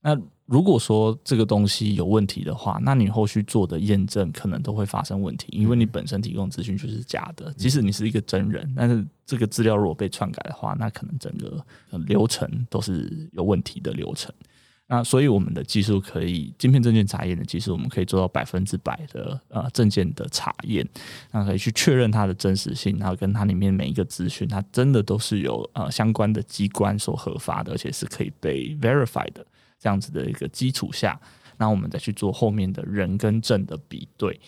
[0.02, 7.50] 那如果说这个东西有问题的话，那你后续做的验证可能都会发生问题，因为你本身提供资讯就是假的。
[7.54, 11.64] 即使你是一个真人，但是这个资料如果被篡改的话，那可能整个
[12.06, 14.30] 流程都是有问题的流程。
[14.94, 20.88] 那所以我们的技术可以晶片证件查验的技术，我们可以做到百分之百的呃证件的查验，
[21.32, 29.44] 那可以去确认它的真实性，然后跟它里面每一个资讯，它真的都是有呃相关的机关所核发的，而且是可以被 verify 的
[29.80, 31.20] 这样子的一个基础下，
[31.56, 34.38] 那我们再去做后面的人跟证的比对。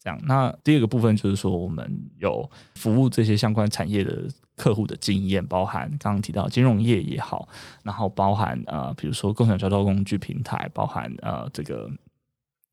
[0.00, 7.48] 这样，那第二个部分就是说，我们有服务这些相关产业的客户的经验，包含刚刚提到金融业也好，
[7.82, 11.90] 然后包含呃，比如说共享交通工具平台，包含呃这个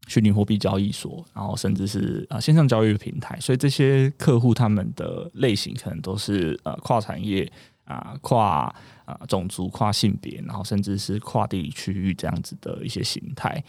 [0.08, 7.52] 虚拟货币交易所，然后甚至是呃线上交易的平台，所以这些客户他们的类型可能都是呃跨产业。
[7.86, 13.62] 啊，跨啊种族、跨性别，然后甚至是跨地理区域这样子的一些形态。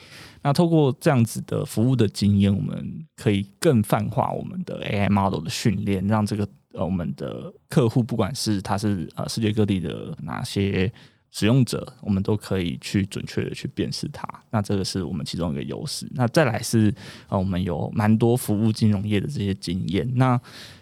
[0.43, 10.91] 那透过这样子的服务的经验，我们可以更泛化我们的 AI model 的训练，让这个呃我们的客户，不管是他是呃世界各地的哪些
[11.31, 14.29] 使用者，我们都可以去准确的去辨识它。
[14.51, 16.07] 那这个是我们其中一个优势。
[16.13, 16.95] 那再来是
[17.29, 20.07] 呃我们有蛮多服务金融业的这些经验。
[20.15, 20.39] 那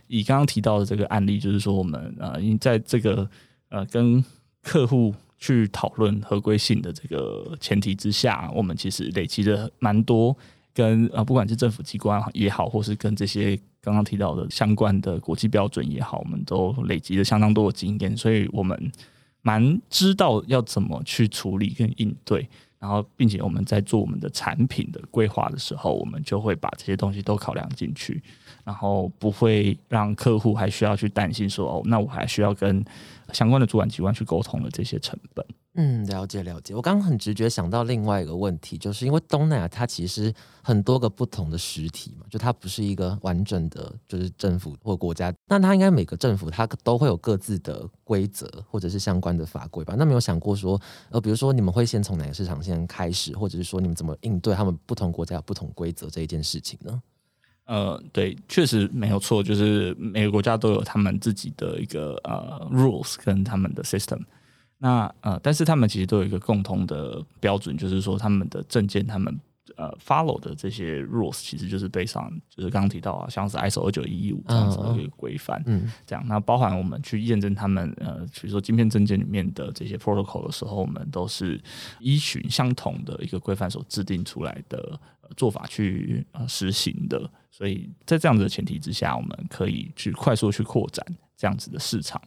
[0.08, 3.30] 以刚刚提到的这个案例，就是说我们呃，因在这个
[3.68, 4.24] 呃跟
[4.60, 10.36] 客户去讨论合规性的这个前提之下，我们其实累积了蛮多
[10.74, 18.92] 跟啊，不管是政府机关也好，或是跟这些刚刚提到的相关的国际标准也好，我们都累积了相当多的经验，所以我们
[19.42, 22.48] 蛮知道要怎么去处理跟应对。
[22.78, 28.22] 然后，并且我们在做我们的产品的规划的时候，我们就会把这些东西都考量进去，
[28.64, 32.82] 然后不会让客户还需要去担心说哦，那我还需要跟
[33.34, 35.44] 相关的主管机关去沟通的这些成本。
[35.74, 36.74] 嗯，了解了解。
[36.74, 45.32] 我刚刚很直觉想到另外一个问题，就是因为东南亚它其实很多个不同的实体嘛，就它不是一个完整的，就是政府或国家。
[45.46, 49.94] 那它应该每个政府它都会有各自的规则或者是相关的法规吧？
[49.96, 50.78] 那没有想过说，
[51.08, 57.00] 呃，比如说你们会先从哪个市场先开始，或者是说你们怎么应对他们不同国家有不同规则这一件事情呢？
[57.66, 64.20] 呃，对，确实没有错，就是每个国家都有他们自己的一个呃 rules 跟他们的 system。
[64.82, 69.38] 那呃，但是他们其实都有一个共同的标准，就是说他们的证件，他们
[69.76, 76.26] 呃 follow 的这些 rules，其实就是背上，就是刚刚提到啊，像是 ISO 二九一一五这样子的一个规范，嗯，这样。
[76.26, 81.60] 那包含我们去验证他们呃，比如说晶片证件里面的这些 protocol 的时候，我们都是
[81.98, 84.98] 依循相同的一个规范所制定出来的
[85.36, 87.30] 做法去呃实行的。
[87.50, 91.04] 所以在这样子的前提之下，我们可以去快速去扩展
[91.36, 92.18] 这样子的市场。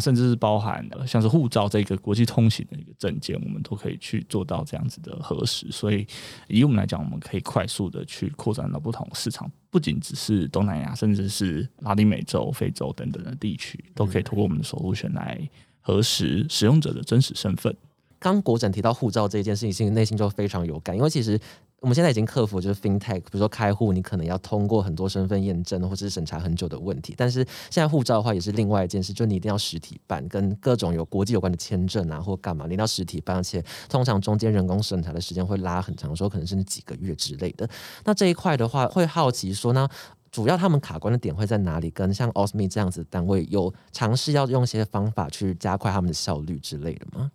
[0.00, 5.70] 甚至是包含像是护照这个国际通行的一个证件，我们都可以去做到这样子的核实。
[5.70, 6.06] 所以
[6.48, 15.40] 以我们来讲，我们可以快速的去扩展到不同市场，不仅只是东南亚，甚至是拉丁美洲、非洲等等的地区，都可以通过我们的守护权来
[15.80, 17.74] 核实使用者的真实身份。
[18.18, 21.40] 刚国展提到护照这一件事情，心内心就非常有感，因为其实。
[21.84, 27.12] 我们现在已经克服就是 FinTech，比如说开户，你可能要通过很多身份验证或者是审查很久的问题。
[27.14, 37.68] 但是现在护照的话也是另外一件事，就你一定要实体办，跟各种有国际有关的签证啊或干嘛，你一定要实体办，而且通常中间人工审查的时间会拉很长，说可能甚至几个月之类的。
[38.04, 39.86] 那这一块的话，会好奇说呢，
[40.32, 41.90] 主要他们卡关的点会在哪里？
[41.90, 47.30] 跟像 Osme 这样子的单位有尝试要用一些方法去加快他们的效率之类的吗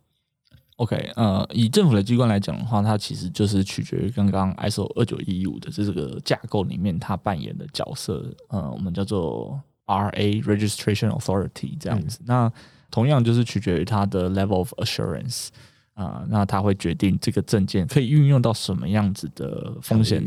[0.80, 12.20] ？OK，呃，以政府的机关来讲的话，它其实就是取决于刚刚 ISO 二九一五的这个架构里面，它扮演的角色，呃，我们叫做 RA Registration Authority 这样子。
[12.26, 12.50] 那
[12.90, 15.50] 同样就是取决于它的 Level of Assurance
[15.96, 20.24] 啊，那它会决定这个证件可以运用到什么样子的风险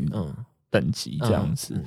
[0.71, 1.83] 等级这样子。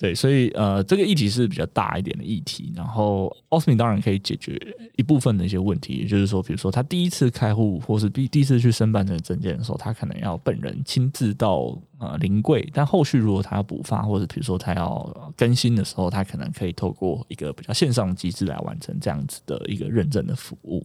[0.00, 2.72] 对，所以呃，这个议题是比较大一点的议题。
[2.74, 4.58] 然后 o s m i 当然可以解决
[4.96, 12.66] 一部分的一些问题，也就是说，比如说他第一次开户或是第第一次去申办这个证件的时候，他可能要本人亲自到呃临柜。
[12.72, 20.82] 但后续如果他要补发或者比如说他要更新的时候，他可能可以透过一个比较线上机制来完成这样子的一个认证的服务。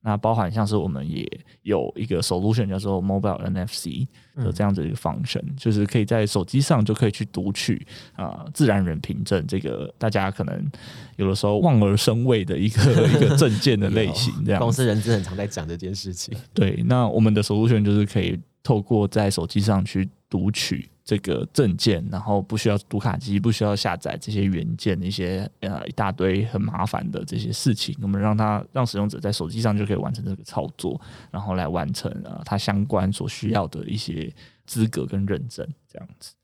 [0.00, 1.28] 那包含像是我们也
[1.62, 4.06] 有一个 solution 叫做 mobile NFC
[4.36, 7.84] 的这样子一个 function，就是可以在手机上就可以去读取
[8.14, 10.70] 啊自然人凭证这个大家可能
[11.16, 12.80] 有的时候望而生畏的一个
[13.10, 14.32] 一个证件的类型。
[14.44, 16.36] 这样公司人资很常在讲这件事情。
[16.54, 20.88] 对，那我们的 solution 就是可以透过在手机上去读取。
[21.08, 34.30] 这个证件，然后不需要读卡机，不需要下载这些原件，一些呃一大堆很麻烦的这些事情，我们让它让使用者在手机上就可以完成这个操作，然后来完成呃他相关所需要的一些
[34.66, 36.34] 资格跟认证，这样子。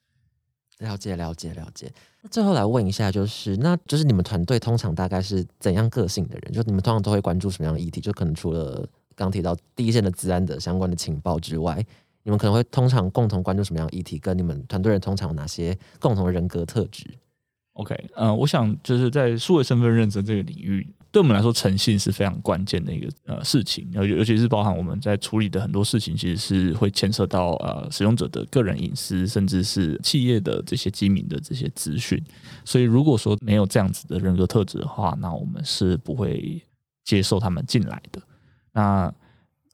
[0.79, 1.92] 了解了解了解。
[2.22, 6.50] 那最后来问一下，就是那就是你们团队通常大概是怎样个性的人？
[6.55, 8.00] 就你们通常都会关注什么样的议题？
[8.00, 11.85] 就可能除了刚提到第一线的治安的相关的情报之外。
[12.24, 14.18] 你们可能会通常共同关注什么样的议题？
[14.18, 17.04] 跟你们团队人通常有哪些共同的人格特质
[17.74, 32.22] ？OK，嗯，我想就是在数位身份认证这个领域，对我们来说，诚信是非常关键的一个呃事情，尤尤其是包含我们在处理的很多事情，其实是会牵涉到呃使用者的个人隐私，甚至是企业的这些机密的这些资讯。
[32.64, 36.62] 所以，如果说没有这样子的人格特质的话，那我们是不会
[37.04, 38.22] 接受他们进来的。
[38.72, 39.12] 那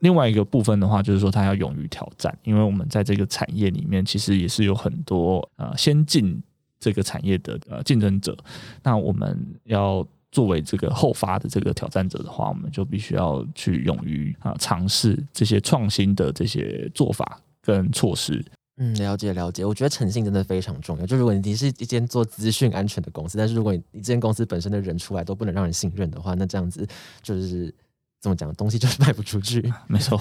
[0.00, 6.42] 另外一个部分的话，就是说他要勇于挑战，因为我们在这个产业里面，其实也是有很多呃先进
[6.78, 8.36] 这个产业的呃竞争者。
[8.82, 18.42] 那我们要作为这个后发的这个挑战者的话，我们就必须要去勇于啊尝试这些创新的这些做法跟措施。
[18.78, 19.66] 嗯，了解了解。
[19.66, 21.05] 我觉得诚信真的非常重要。
[21.05, 26.88] 就如果你是一间做资讯安全的公司，但是如果你你这间公司本身的人出来都不能让人信任的话，那这样子
[27.22, 27.74] 就是。
[28.21, 28.53] 怎么讲？
[28.55, 30.21] 东西就是卖不出去， 没错。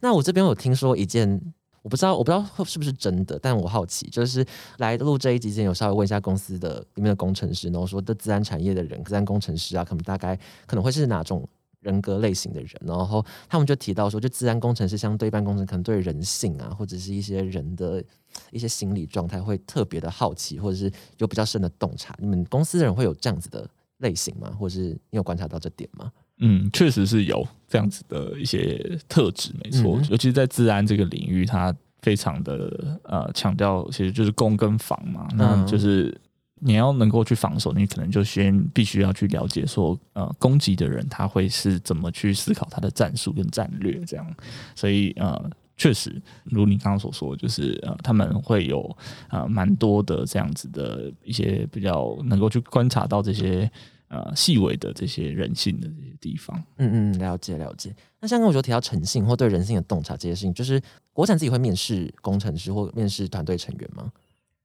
[0.00, 1.40] 那我这边有听说一件，
[1.82, 4.44] 我不知道，我不知道是不是真的，但我好奇，就是
[4.78, 11.48] 来录这一集之前有稍微问一下公司的里面的工程师，然后说的自然产业的人，自然工程师啊，可能大概可能会是哪种
[11.80, 18.02] 人格类型的人，然后他们就提到说，就自然工程师相对一般工程可能对人性啊，或者是一些人的
[18.50, 22.16] 一些心理状态会特别的好奇，或者是有比较深的洞察。
[22.18, 23.68] 你们公司的人会有这样子的
[23.98, 24.52] 类型吗？
[24.58, 26.10] 或者是你有观察到这点吗？
[26.38, 30.00] 嗯，确实是有这样子的一些特质，没错。
[30.10, 36.18] 尤其是在治安这个领域，它非常的呃强调，其实就是攻跟防嘛，那就是。
[36.60, 44.26] 你要能够去防守，你可能就先必须要去了解说，呃，攻击的人他会是怎么去思考他的战术跟战略这样。
[44.74, 45.40] 所以呃，
[45.76, 48.98] 确实如你刚刚所说，就是呃，他们会有
[49.30, 53.70] 呃蛮多的这样子的一些比较能够去观察到这些
[54.08, 56.56] 呃细微的这些人性的这些地方。
[56.76, 57.94] 嗯嗯，了解了解。
[58.20, 60.80] 那像刚我就提到诚信或对人性的洞察这些事情，就是
[61.12, 64.12] 国产自己会面试工程师或面试团队成员吗？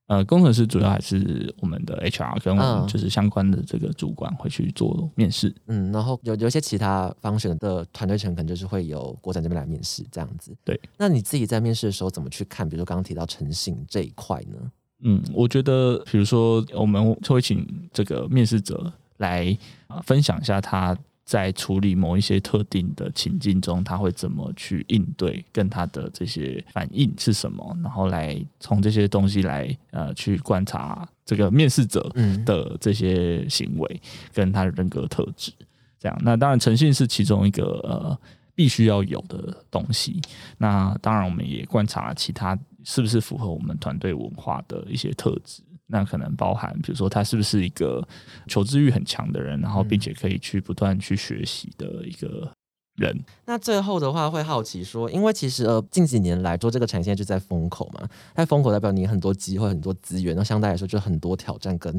[0.08, 5.56] 呃，工程师主要还是我们的 HR 跟我们就是相关的这个主管会去做面试。
[5.68, 10.54] 嗯，然后有有一些其他方选的团队成可能就是会由国展这边来面试这样子。
[10.66, 12.68] 对，那你自己在面试的时候怎么去看？
[12.68, 14.72] 比如说刚刚提到诚信这一块呢？
[15.06, 19.58] 嗯，我觉得比如说我们会请这个面试者来
[19.88, 20.98] 啊分享一下他。
[21.26, 32.14] 在处理某一些特定的情境中，他会怎么去应对，跟他的这些反应是什么，然后来从这些东西来呃去观察这个面试者
[32.46, 34.02] 的这些行为
[34.34, 35.50] 跟他的人格特质。
[35.98, 38.20] 这样，那当然诚信是其中一个呃
[38.54, 40.22] 必须要有的东西。
[40.58, 45.64] 那当然，我们也观察其他是不是符合我们团队文化的一些特质。
[45.94, 48.06] 那可能包含，比如说他是不是一个
[48.48, 52.52] 求知欲很强的人，然后并且可以去不断去学习的一个
[52.96, 53.16] 人。
[53.46, 61.96] 那最后的话会好奇说，因为其实呃近几年来做这个产业就在风口嘛，在风口代表你很多机会、很多资源，那相对来说就很多挑战，跟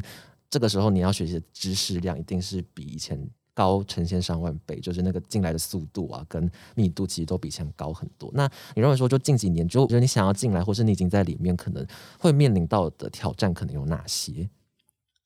[0.51, 3.17] 这个时候你要学习的知识量一定是比以前。
[3.55, 8.31] 高成千上万倍，就是那个进来的速度啊，跟密度其实都比以前高很多。
[8.35, 11.87] 那你认为说，就近几年，就觉得你想要进来，或是你已经在里面，可能
[12.19, 14.51] 会面临到的挑战，可能有哪些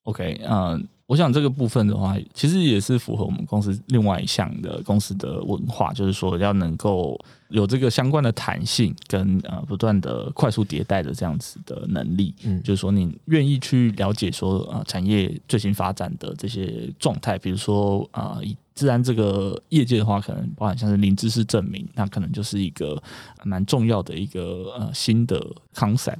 [0.09, 0.89] ？OK，嗯。
[1.09, 12.35] 我想这个部分的话，其实也是符合我们公司另外一项的公司的文化，就是说要能够有这个相关的弹性跟呃不断的快速迭代的这样子的能力。
[12.45, 23.03] 嗯，就是说你愿意去了解说呃产业最新发展的这些状态，比如说啊以自然这个业界的话，可能包含像是零知识证明，那可能就是一个
[23.45, 25.43] 蛮重要的一个呃新的
[25.75, 26.19] concept。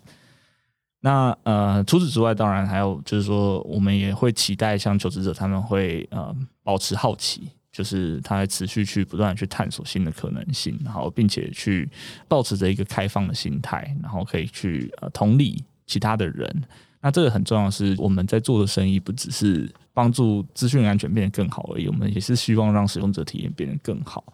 [1.01, 6.35] 那呃，除此之外，当然还有就是说，我们也会期待像求职者他们会呃
[6.65, 11.89] 保持好奇，就是他持续去不断去探索新的可能性，然后并且去
[12.27, 16.65] 保持着一个开放的心态，然后可以去呃同理其他的人。
[17.01, 24.25] 那这个很重要，是我们在做的生意不只是帮助资讯安全变得更好而已，我们也是希望让使用者体验变得更好。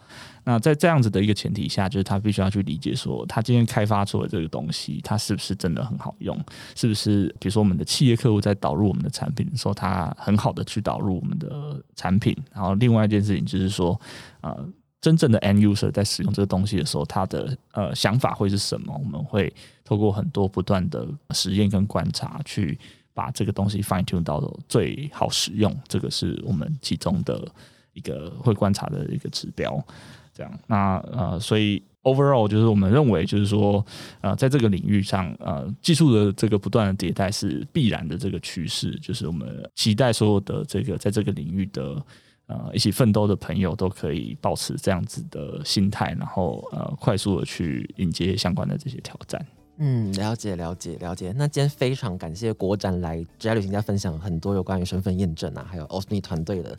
[0.45, 6.39] 那在这样子的一个前提下，就是他必须要去理解说，他今天开发出的这个东西，它是不是真的很好用？
[6.75, 12.37] 是不是比如说我们的企业客户在导入我们的产品的时候，他很好的去导入我们的产品？
[12.53, 13.99] 然后另外一件事情就是说，
[14.43, 14.69] 呃，
[15.01, 18.95] 真正的 end user 在使用这个东西的时候，他的呃想法会是什么？
[19.03, 19.51] 我们会
[19.83, 22.79] 透过很多不断的实验跟观察，去
[23.15, 25.75] 把这个东西 fine tune 到最好使用。
[25.89, 27.51] 这个是我们其中的
[27.95, 29.83] 一个会观察的一个指标。
[30.35, 33.85] 这样，那呃，所以 overall 就是我们认为，就是说，
[34.21, 42.05] 呃，在这个领域上，呃，技术的这个不断的迭代是必然的这个趋势，就是我们期待所有的这个在这个领域的
[42.47, 49.47] 呃一起奋斗的朋友都可以保持这样子的心态，然后呃，快速的去迎接相关的这些挑战。
[49.79, 51.33] 嗯，了解了解了解。
[51.37, 56.77] 那今天非常感谢国展来职业旅行家分享很多有关于身份验证啊，还有 OSMI 团队的。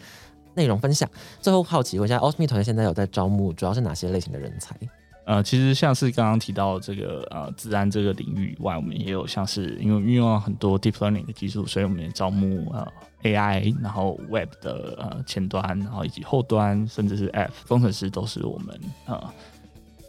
[0.55, 1.09] 内容分享。
[1.41, 4.75] 最后好奇问一下，OSMI 团队现在有在招募，主要是哪些类型的人才？
[5.25, 12.87] 呃，其实像是刚刚提到这个呃，自然这个领域以外，我们也有像是因为运用了很多 deep learning 的技术，所以我们也招募呃
[13.23, 19.19] AI，然后 Web 的呃前端，然后以及后端，甚至是 App 工程师，都是我们呃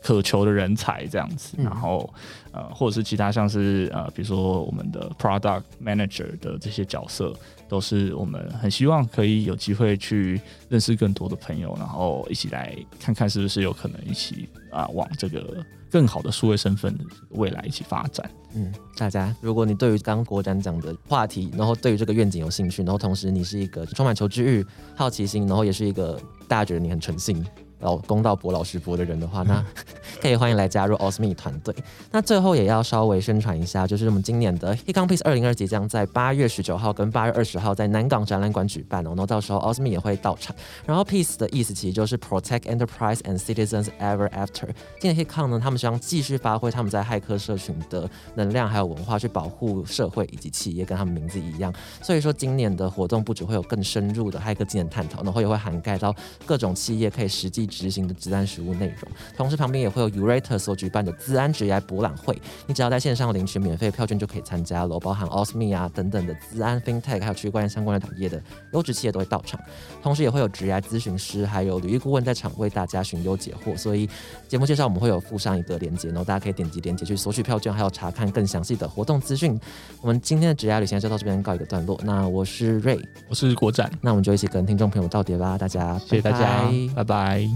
[0.02, 1.56] 渴求的人才这样子。
[1.62, 2.12] 然后
[2.52, 7.34] 呃，或者是其他像是呃，比如说我们的 Product Manager 的这些角色。
[7.68, 18.30] 都是我们很希望可以有机会去认识更多的朋友，然后一起来看看是不是有可能一起啊往这个更好的数位身份的未来一起发展。
[18.54, 24.64] 嗯，大家如果你对于刚刚国展讲的话题，然后对于这个愿景有兴趣，然后同时你是一个充满求知欲、
[24.94, 27.44] 好奇心，然后也是一个大家觉得你很诚信
[27.80, 29.64] 老公道博老师博的人的话，那
[30.20, 31.74] 可以欢迎来加入 Osme 团队。
[32.10, 40.56] 那最后也要稍微宣传一下，就是我们今年的 h e c o m p i e c e 二零二即将在八月十九号跟八月二十号在南港展览馆举办哦，然后到时候 Osme 也会到场。
[40.86, 44.68] 然后 Peace 的意思其实就是 Protect Enterprise and Citizens Ever After。
[45.00, 51.72] 今年 h e c o m 呢，他们希望继续发挥他们在骇客社群的能量还有文化，去保护社会以及企业，跟他们名字一样。
[52.00, 56.14] 所以说今年的活动不只会有更深入的骇客技能探讨，然后也会涵盖到
[56.46, 59.10] 各种企业可以实际执行的治安实务内容。
[59.36, 68.40] 同时旁边也会有 Urate 所举办的资安职涯博览会，你只要在线上领取免费票券就可以参加了，包含 Osme 啊等等的资安 FinTech 还有区块链相关的产业的
[68.72, 69.60] 优质企业都会到场。
[70.02, 73.76] 同时也会有职业咨询师还有履历顾问在场为大家寻优解惑。
[73.76, 74.08] 所以
[74.48, 79.58] 节目介绍我们会有附上一个链接，然后大家可以点击链接去索取票券，还有查看更详细的活动资讯。
[80.00, 81.98] 我们今天的职业旅行就到这边告一个段落。
[82.04, 82.98] 那我是瑞，
[83.28, 87.55] 我是国展，那我们就一起跟听众朋友道别吧，大家谢谢大家，拜拜。